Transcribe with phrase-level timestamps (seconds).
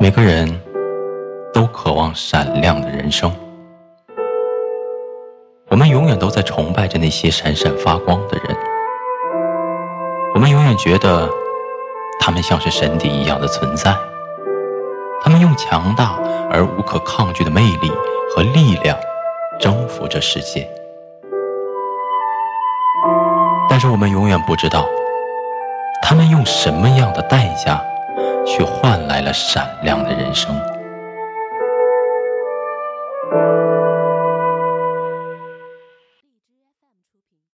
[0.00, 0.48] 每个人
[1.52, 3.32] 都渴望闪亮的人生，
[5.68, 8.56] 我们永远都在崇拜着那些闪闪发光的人，
[10.34, 11.28] 我们永远觉得
[12.20, 13.92] 他们像是神邸一样的存在，
[15.20, 16.16] 他们用强大
[16.48, 17.90] 而无可抗拒的魅力
[18.32, 18.96] 和力量
[19.58, 20.70] 征服着世界，
[23.68, 24.86] 但是我们永远不知道，
[26.00, 27.82] 他们用什么样的代价。
[28.46, 30.54] 却换来了闪亮的人生。